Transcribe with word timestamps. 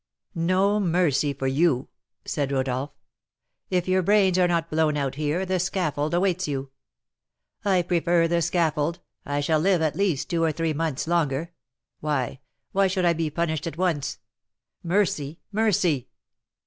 "No 0.33 0.79
mercy 0.79 1.31
for 1.31 1.45
you," 1.45 1.87
said 2.25 2.51
Rodolph. 2.51 2.89
"If 3.69 3.87
your 3.87 4.01
brains 4.01 4.39
are 4.39 4.47
not 4.47 4.71
blown 4.71 4.97
out 4.97 5.13
here, 5.13 5.45
the 5.45 5.59
scaffold 5.59 6.15
awaits 6.15 6.47
you" 6.47 6.71
"I 7.65 7.83
prefer 7.83 8.27
the 8.27 8.41
scaffold, 8.41 8.99
I 9.27 9.41
shall 9.41 9.59
live, 9.59 9.83
at 9.83 9.95
least, 9.95 10.27
two 10.27 10.43
or 10.43 10.51
three 10.51 10.73
months 10.73 11.05
longer. 11.07 11.53
Why, 11.99 12.39
why 12.71 12.87
should 12.87 13.05
I 13.05 13.13
be 13.13 13.29
punished 13.29 13.67
at 13.67 13.77
once? 13.77 14.17
Mercy! 14.81 15.39
mercy!" 15.51 16.09